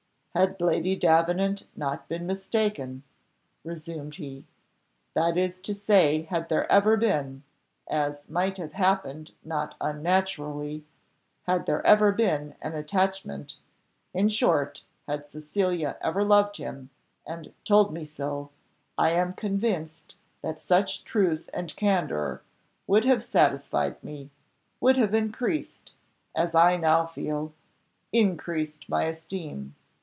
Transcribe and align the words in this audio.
"Had 0.33 0.61
Lady 0.61 0.95
Davenant 0.95 1.65
not 1.75 2.07
been 2.07 2.25
mistaken," 2.25 3.03
resumed 3.65 4.15
he, 4.15 4.45
"that 5.13 5.37
is 5.37 5.59
to 5.59 5.73
say 5.73 6.21
had 6.21 6.47
there 6.47 6.71
ever 6.71 6.95
been 6.95 7.43
as 7.89 8.29
might 8.29 8.55
have 8.57 8.71
happened 8.71 9.33
not 9.43 9.75
unnaturally 9.81 10.85
had 11.47 11.65
there 11.65 11.85
ever 11.85 12.13
been 12.13 12.55
an 12.61 12.75
attachment; 12.75 13.55
in 14.13 14.29
short, 14.29 14.83
had 15.05 15.25
Cecilia 15.25 15.97
ever 15.99 16.23
loved 16.23 16.55
him, 16.55 16.91
and 17.27 17.51
told 17.65 17.91
me 17.91 18.05
so, 18.05 18.51
I 18.97 19.09
am 19.09 19.33
convinced 19.33 20.15
that 20.41 20.61
such 20.61 21.03
truth 21.03 21.49
and 21.53 21.75
candour 21.75 22.41
would 22.87 23.03
have 23.03 23.21
satisfied 23.21 24.01
me, 24.01 24.29
would 24.79 24.95
have 24.95 25.13
increased 25.13 25.91
as 26.33 26.55
I 26.55 26.77
now 26.77 27.05
feel 27.05 27.51
increased 28.13 28.87
my 28.87 29.03
esteem. 29.03 29.75